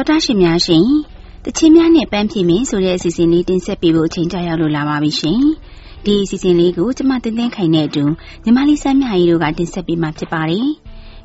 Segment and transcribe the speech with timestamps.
[0.00, 0.86] တော်တာရှင်များရှင်
[1.44, 5.40] တချင်းများနဲ့ပန်းဖြေမင်းဆိုတဲ့အစီအစဉ်လေးတင်ဆက်ပေးဖို့အချိန်ကြာရောက်လို့လာပါပြီရှင်
[6.04, 8.04] ဒီအစီအစဉ်လေးကိုကျမတင်သိန်းခိုင်နဲ့အတူ
[8.44, 10.68] ညီမလေးစမ်းမြကြီးတို့ကတင်ဆက်ပေးမှာဖြစ်ပါတယ်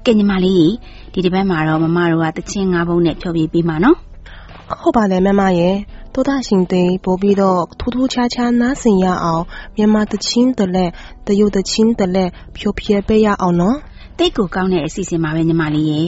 [0.05, 0.67] ကဲညီမလေး
[1.13, 3.97] ဒီတစ်ပတ်မှာတော့မမတို့ကတချင်း၅ဘုံနဲ့ဖြောပြပေးမှာနော်
[4.81, 5.75] ဟုတ်ပါတယ်မမရဲ့
[6.13, 9.43] တော်တာရှင်တွေပို့ပြီးတော့ထူးထူးခြားခြားနားဆင်ရအောင်
[9.75, 10.91] မြန်မာတချင်းတလက်
[11.27, 11.91] တရုတ်တချင်း
[14.19, 16.01] တလက်ဖြိုပြပေးရအောင်နော်တိတ်ကိုကောင်းတဲ့အစီအစဉ်ပါပဲညီမလေးရေ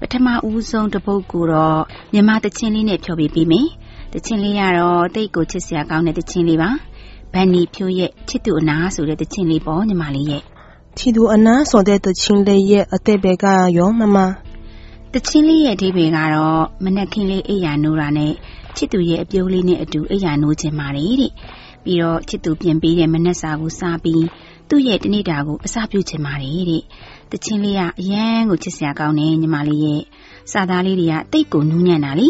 [0.00, 1.80] ပထမဦးဆုံးတစ်ပုတ်ကိုတော့
[2.12, 3.68] မြန်မာတချင်းလေးနဲ့ဖြောပြပေးမယ်
[4.14, 6.70] တချင်းလေးကတော့တိတ်ကိုချစ်စရာကောင်းတဲ့တချင်းလေးပါ
[7.32, 10.42] ဗန်နီဖြိုးရဲ့ချစ်သူအနာဆိုတဲ့တချင်းလေးပေါ့ညီမလေးရဲ့
[10.98, 13.44] ချစ်သူအနာဆိုတဲ့တချင်းလေးရဲ့အသက်ပဲက
[13.78, 14.16] ရောမမ
[15.14, 18.32] တချင်းလေးရဲ့အဓိပ္ပာယ်ကတော့မနက်ခင်းလေးအိယာနိုးတာနဲ့
[18.76, 21.32] ချစ်သူရဲ့အပြိုးလေးနဲ့အတူအိယာနိုးခြင်းပါတယ်တဲ့
[21.84, 24.24] ပြီးတော့ချစ်သူပြင်ပေးတဲ့မနက်စာကိုစားပြီး
[24.68, 26.82] သူ့ရဲ့တနေ့တာကိုအစာပြုခြင်းပါတယ်တဲ့
[27.32, 30.02] တချင်းလေးကအရန်ကိုချစ်စရာကောင်းတယ်ညီမလေးရဲ့
[30.52, 32.28] စာသားလေးတွေကတိတ်ကိုနူးညံ့တာလေ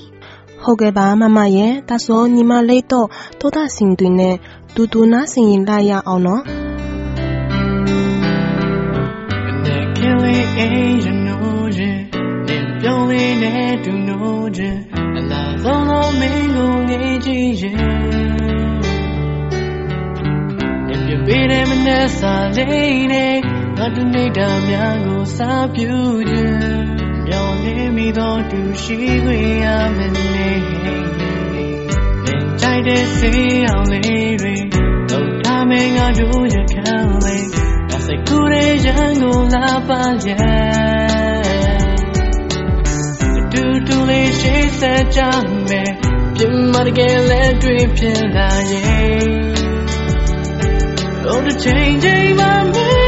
[0.62, 3.08] ဟုတ်ကဲ့ပါမမရဲ့ဒါဆိုညီမလေးတော့
[3.40, 4.36] တောတာစင်တွင်နဲ့
[4.74, 6.42] တူတူနာစင်ရင်လာရအောင်နော်
[9.96, 11.98] ခင်လေးအိမ်ရနိုးရင်
[12.48, 14.80] နင်ပြုံးလေးနဲ့တူနိုးခြင်း
[15.16, 17.78] အလားဆုံးသောမင်းကိုငေးကြည့်ရင်
[21.06, 25.92] ပြပေးတဲ့မနဲ့စာလေးနဲ့ ငါတို့နေတာများကိုစားပြု
[26.30, 26.86] ခြင်း
[27.26, 30.62] မျောနေမိသောသူရှိခွင့်ရမနေလင်
[32.62, 34.56] တိုင်းတဲ့စေးအောင်လေးတွေ
[35.10, 36.90] တော့ထားမင်းငါတို့ရခံ
[37.24, 37.46] လေး
[37.88, 40.40] ငါစိတ်ကူးတဲ့ရန်ကိုလာပါရဲ့
[43.52, 44.82] တူတူလေးရှိစ
[45.16, 45.20] ကြ
[45.68, 45.92] မယ်
[46.36, 46.42] ပြ
[46.72, 49.40] မတကယ်လက်တွေ့ဖြစ်လာရဲ့
[51.32, 52.99] Oh, the changing my minute.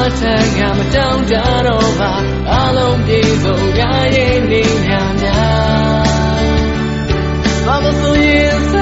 [0.00, 2.12] Mama tanga matang jaro ba,
[2.60, 5.36] along piso gaye ni nyanya.
[7.66, 8.79] Mama so yes, yeah.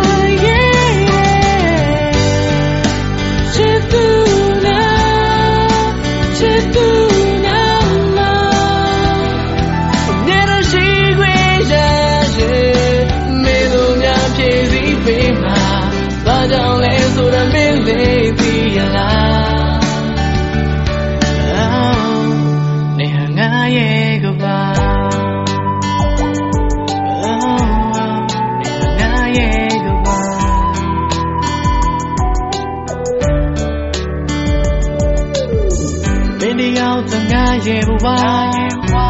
[36.60, 38.06] ရဲ့ဘဝ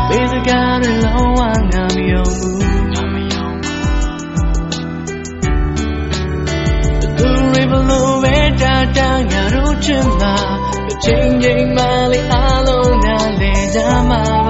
[0.08, 1.40] ဘေးစကားတွေလုံးဝ
[1.72, 2.58] ငါမယုံဘူး
[7.18, 10.36] သူတွေဘလို့ပဲတာတာငါတို့ချင်တာ
[11.04, 11.82] ချိန်ချိန်မှ
[12.12, 13.78] လေးအားလုံးနားလည်ကြ
[14.08, 14.47] မှာ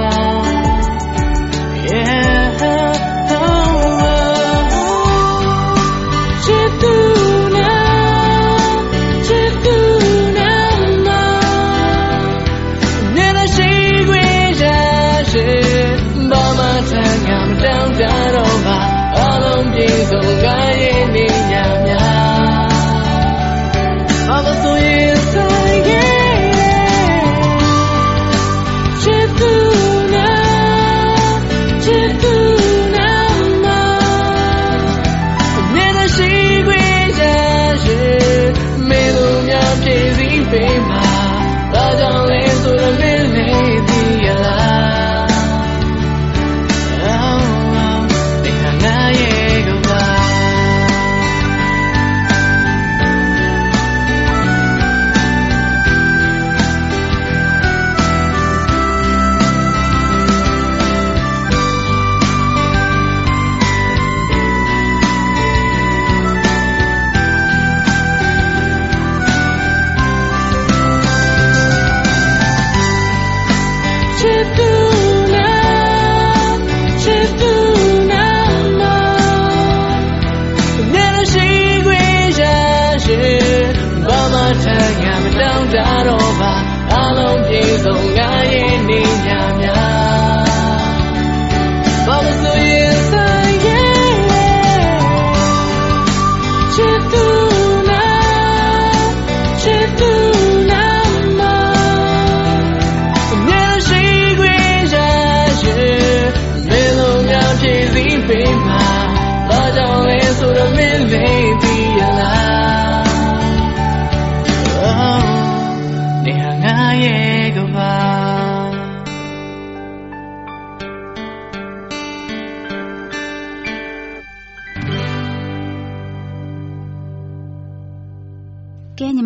[87.29, 88.18] ပါ baby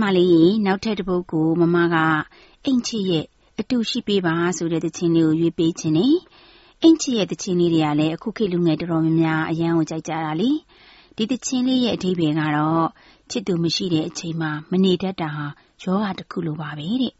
[0.03, 1.95] မလေးရေနောက်ထပ်တစ်ပုဒ်ကိုမမက
[2.65, 3.25] အင်ချီရဲ့
[3.59, 6.07] အတူရှိပေးပါဆိုတဲ့တခြင်းလေးကိုရွေးပေးခြင်းနေ
[6.83, 10.51] အင်ချီရဲ့တခြင်းလေးတွေကလည်းအခုခေတ်လူငယ်တော်တော်များများအရန်ကိုကြိုက်ကြတာလေ
[11.15, 12.87] ဒီတခြင်းလေးရဲ့အဓိပ္ပာယ်ကတော့
[13.31, 15.45] ချစ်သူမရှိတဲ့အချိန်မှာမနေတတ်တာဟာ
[15.83, 17.13] ယောဂတစ်ခုလိုပါပဲတဲ့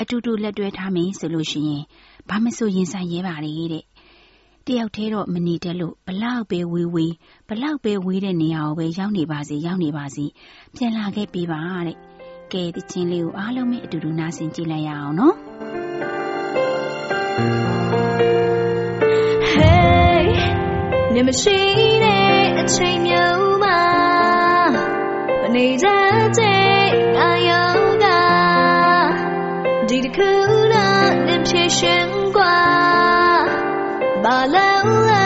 [0.00, 1.82] အတူတူလက်တွဲထားမယ်ဆိုလို့ရှိရင်
[2.28, 3.84] ဘာမဆိုရင်ဆိုင်ရဲပါလေတဲ့
[4.66, 7.14] တယောက်တည်းတော့မနေတတ်လို့ဘလောက်ပဲဝေးဝေး
[7.48, 10.24] ဘလောက်ပဲဝေးတဲ့နေရာကိုပဲရောက်နေပါစေရောက်နေပါစေ
[10.76, 11.96] ပြန်လာခဲ့ပေးပါတဲ့
[12.52, 15.34] ကဲဒီချင်းလေးကိုအားလုံးပဲအတူတူနားဆင်ကြည့်လိုက်ရအောင်နော်
[19.54, 20.24] Hey
[21.14, 21.58] နေမရှိ
[22.04, 23.80] တဲ့အချိန်မျိုးမှာ
[25.40, 26.84] မနေတတ်တဲ့
[27.20, 28.06] အာယောက
[29.88, 30.30] ဒီတစ်ခု
[30.72, 32.13] တော့နေဖြစ်ရှင်
[34.46, 35.24] là là,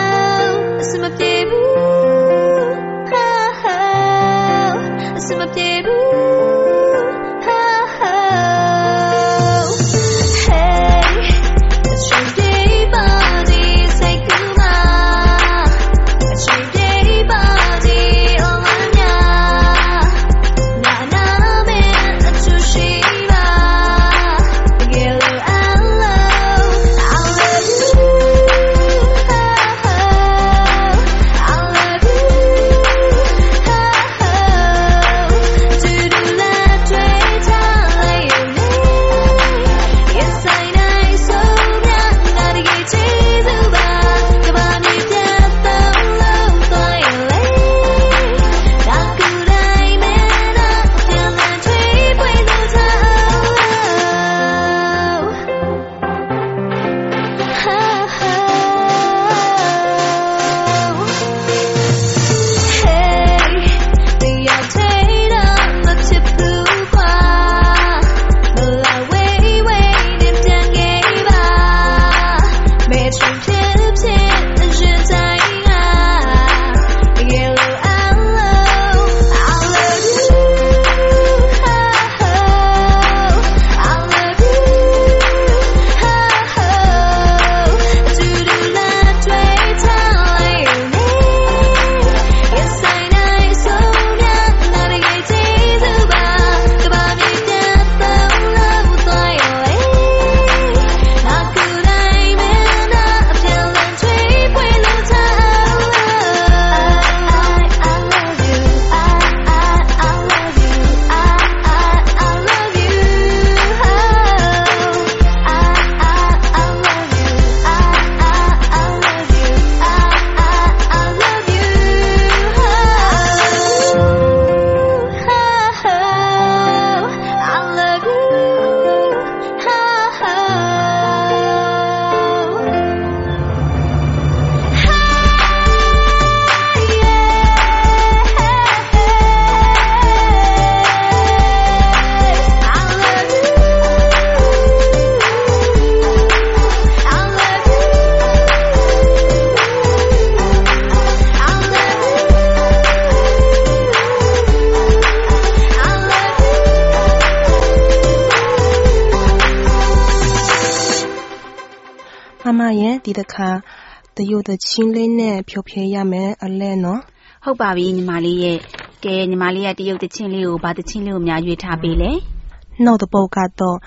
[167.77, 168.59] ပြီညီမလေးရဲ့
[169.05, 172.13] ကဲညီမလေးကတရုတ်တချင်းလေးကိုဗာတချင်းလေးကိုအများရွေးထားပေးလေ။
[172.85, 173.79] နောက်တစ်ပုတ်ကတော့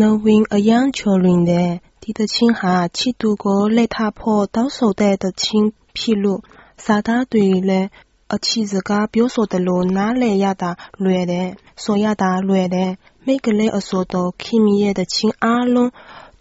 [0.00, 1.70] နဝင်းအရန်ချော်ရင်တဲ့
[2.02, 6.40] ဒီတချင်းဟာချစ်သူကိုလက်ထားဖို့တောင်းဆိုတဲ့တချင်းဖြစ်လို့
[6.84, 7.88] စာသားတွေလည်း
[8.34, 10.70] အချီစကားပြောဆိုတယ်လို့နားလည်ရတာ
[11.04, 11.48] လွယ်တယ်။
[11.82, 12.90] ဆိုရတာလွယ်တယ်။
[13.26, 15.90] မိတ်ကလေးအစိုးတော့ခင်မီရဲ့တချင်းအားလုံး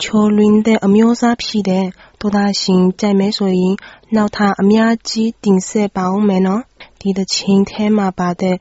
[0.03, 1.85] ချော်လွင်တဲ့အမျိုးအစားဖြစ်တယ်။
[2.19, 3.75] သောသားရှင်ကြိုက်မယ်ဆိုရင်
[4.15, 6.63] နောက်ထပ်အများကြီးတင်ဆက်ပါဦးမယ်နော်။
[7.01, 8.55] ဒီတချင်းထဲမှာပါတဲ့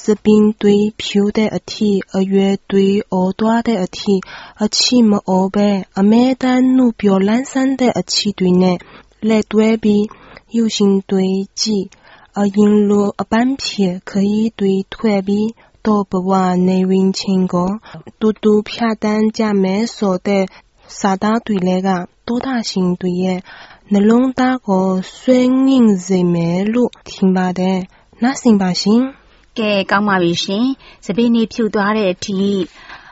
[0.00, 4.14] စပင်းတွေဖြူတဲ့အထီအရွယ်တွေအော်သွားတဲ့အထီ
[4.64, 5.68] အချီမအော်ပဲ
[5.98, 8.78] အမဲတန်းနှုတ်ပြောလန်းဆန်းတဲ့အချီတွေနဲ့
[9.28, 10.04] လက်တွဲပြီး
[10.56, 11.26] ရုပ်ရှင်တွေ
[11.60, 11.86] ကြည့်
[12.38, 15.48] အရင်လိုအပန်းဖြေခရီးတွေထွက်ပြီး
[15.86, 16.30] တော့ဘဝ
[16.68, 17.70] နေဝင်ချင်းကို
[18.20, 20.44] တူတူဖြတ်တန်းကြမယ်ဆိုတဲ့
[21.00, 21.88] စာသားတွေလဲက
[22.28, 23.38] တောတာရှင်တွေရဲ့
[23.92, 24.86] နှလုံးသားကို
[25.18, 27.78] ဆွေးငင်စေမယ်လို့ထင်ပါတယ်။
[28.22, 29.00] နားဆင်ပါရှင်။
[29.58, 30.66] ကဲကောင်းပါပြီရှင်။
[31.04, 32.34] စပင်းနေဖြူသွားတဲ့အထိ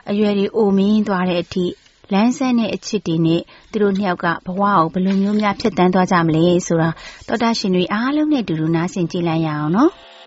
[0.09, 1.65] အရွယ်တွေအိုမင်းသွားတဲ့အထိ
[2.13, 6.89] လမ်းဆက်တဲ့အချစ်တွေနဲ့သူတို့နှစ်ယောက်ကဘဝကိုဘယ်လိုမျိုးများဖြစ်တန်းသွားကြမလဲဆိုတာ
[7.27, 9.91] တောတာရှင်တွေအားလုံးနဲ့တူတူနားဆင်ကြည့်လိုက်ရအောင်နော်။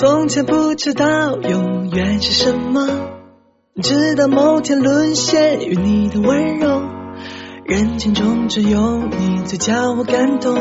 [0.00, 2.86] 从前不知道永远是什么，
[3.82, 6.82] 直到某天沦陷于你的温柔。
[7.64, 10.56] 人群中只有你最叫我感动，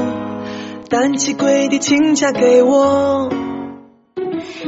[0.90, 3.30] 单膝跪地，请嫁给我。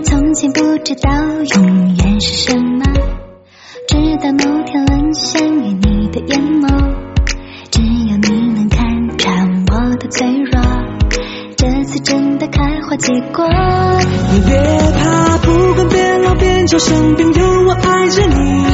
[0.03, 1.09] 从前不知道
[1.55, 2.85] 永远是什么，
[3.87, 6.93] 直到某天沦陷于你的眼眸。
[7.71, 10.61] 只有你能看穿我的脆弱，
[11.99, 13.45] 真的开花结果。
[14.31, 14.57] 你别
[14.97, 18.65] 怕，不管变老变丑生病，有我爱着你。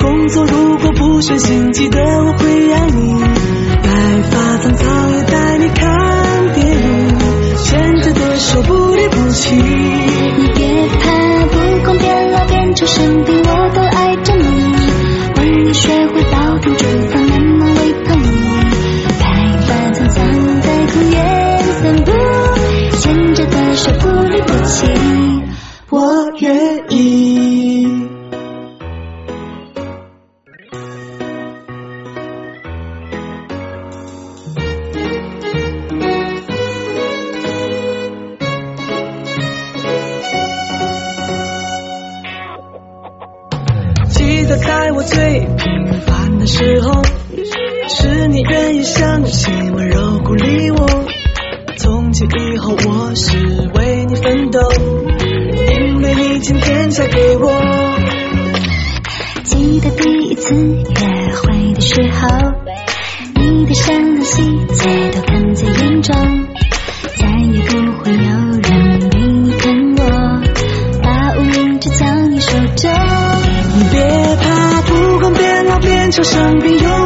[0.00, 2.51] 工作如果不顺心，记得我会
[44.64, 47.02] 在我最平凡的时候，
[47.88, 50.86] 是你愿意相信温柔鼓励我。
[51.76, 53.36] 从今以后，我是
[53.74, 57.50] 为你奋斗，因为你今天嫁给我。
[59.44, 62.52] 记得第一次约会的时候，
[63.34, 64.42] 你的善良细
[64.74, 66.46] 节都看在眼中，
[67.16, 68.20] 再也不会有
[68.60, 69.00] 人
[76.12, 77.01] 就像冰有。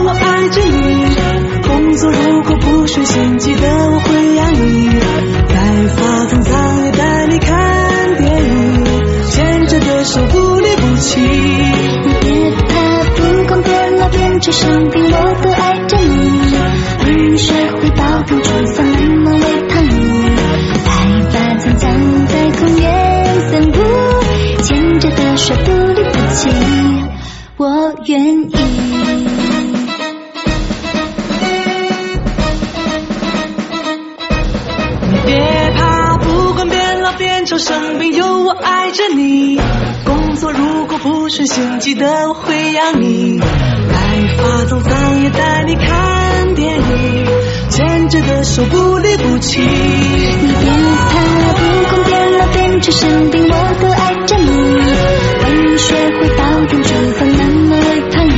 [48.56, 49.60] 手不离不弃。
[49.60, 50.70] 你别
[51.10, 51.20] 怕，
[51.52, 51.60] 不
[51.90, 54.48] 管变老变成生病，我都爱着你。
[54.48, 58.32] 为你学会煲汤煮饭，慢慢喂胖你。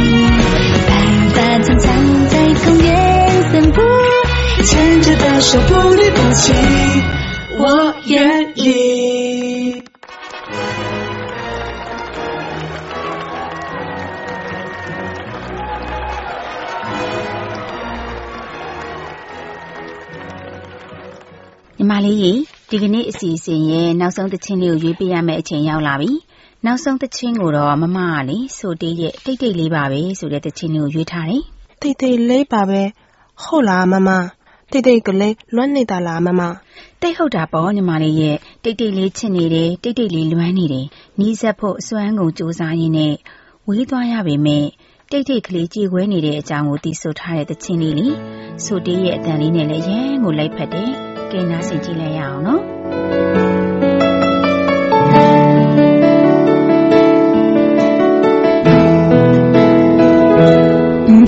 [0.88, 0.90] 白
[1.34, 1.86] 发苍苍
[2.30, 2.34] 在
[2.64, 2.88] 公园
[3.52, 3.80] 散步，
[4.64, 6.52] 牵着的手不离不弃，
[7.56, 9.17] 我愿意。
[21.88, 22.32] ညီမလေးရေ
[22.70, 26.10] ဒီကနေ့အစီအစဉ်ရဲ့နောက်ဆုံးသချင်းလေးကိုရွေးပေးရမယ့်အချိန်ရောက်လာပြီ။
[26.64, 31.42] နောက်ဆုံးသချင်းကိုတော့မမကလေဆိုတေးရဲ့တိတ်တိတ်လေးပါပဲဆိုတဲ့သချင်းလေးကိုရွေးထားတယ်
[31.82, 32.82] တိတ်တိတ်လေးပါပဲ
[33.42, 34.08] ဟုတ်လားမမ
[34.70, 36.40] တိတ်တိတ်ကလေးလွမ်းနေတာလားမမ။
[37.02, 40.86] တိတ်ဟုတ်တာပေါ့ညီမလေးရဲ့တိတ်တိတ်လေးချစ်နေတယ်တိတ်တိတ်လေးလွမ်းနေတယ်။
[41.20, 43.14] နီးစပ်ဖို့အစွမ်းကုန်စူးစမ်းရင်းနဲ့
[43.68, 44.66] ဝေးသွားရပေမဲ့
[45.10, 48.08] တိတ်တိတ်ကလေးကြည်ခွဲနေတဲ့အကြောင်းကိုသိဆိုထားတဲ့သချင်းလေးလေ
[48.64, 50.92] ဆိုတေးရဲ့အတန်လေးနဲ့လည်းရမ်းကိုလိုက်ဖက်တယ်။
[51.32, 52.62] ကဲနားဆင်ကြည့်လိုက်ရအောင်နော်။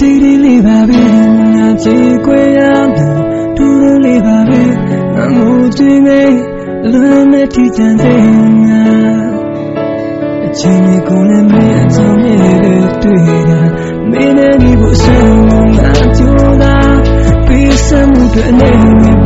[0.00, 1.02] ဒီဒီလေးပါပဲ
[1.38, 3.08] ငါကြည်ခွေရမယ်တူ
[3.56, 3.68] တူ
[4.04, 4.62] လေးပါပဲ
[5.14, 6.22] ငါမို့ကြည့်နေ
[6.92, 8.22] လွမ်းနဲ့ထီချန်တဲ့
[8.64, 8.82] ငါ
[10.44, 12.56] အချင်းကိုလည်းမင်းအကြောင်းရဲ့
[13.02, 13.60] တွေ့တာ
[14.10, 15.40] မင်းနဲ့ဒီဖို့ဆုံး
[15.76, 16.99] ငါကြိုးတာ
[17.46, 18.76] ပြီးစမှုတွေနဲ့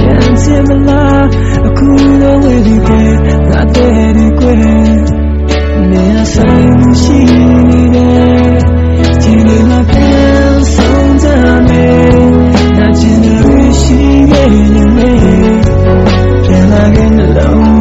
[0.01, 1.25] ပြန်ချင်မလား
[1.67, 1.89] အခု
[2.23, 3.15] တော့ဝေဒီကွယ်
[3.49, 4.59] ငါတဲ့ဒီကွယ်
[5.91, 7.19] နေရာဆိုင်ရှိ
[7.69, 8.53] နေတယ်
[9.23, 11.27] ဒီလိုမှပြန်ဆုံးကြ
[11.69, 12.25] မယ်
[12.79, 13.29] နာကျင်ရ
[13.81, 14.85] ရှိရဲ့နေ
[16.45, 17.74] ပြန်လာခဲ့လုံးလာ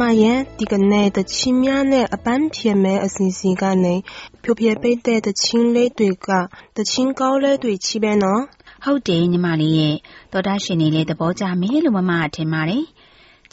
[0.00, 3.94] မရဲ့ဒီကနေ့တချင်းများနဲ့အပန်းဖြေမဲ့အစီအစဉ်ကနေ
[4.42, 6.28] ဖြိုပြပိတ်တဲ့တချင်းလေးတွေက
[6.76, 8.42] တချင်းကောင်းလေးတွေချီပဲနော်
[8.84, 9.96] ဟုတ်တယ်ညီမလေးရဲ့
[10.32, 12.84] တော်တာရှင်နေလေသဘောကျမယ်လို့မမကထင်ပါတယ်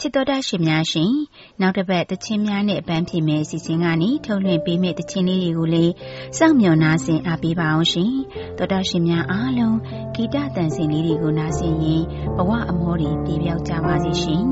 [0.00, 1.12] ျစ်တော်တာရှင်များရှင်
[1.60, 5.92] နောက်တစ်ပတ်တချင်းများနဲ့အပန်းဖြေမဲ့အစီအစဉ်ကနေထုတ်လွှင့်ပေးမဲ့တချင်းလေးတွေကိုလည်း
[6.38, 8.12] စောင့်မျှော်နားဆင်အားပေးပါအောင်ရှင်
[8.58, 9.78] တော်တာရှင်များအားလုံး
[10.14, 12.02] ဂီတတန်စင်လေးတွေကိုနားဆင်ရင်
[12.36, 14.44] ဘဝအမောတွေပြေပြောက်ကြပါစေရှင်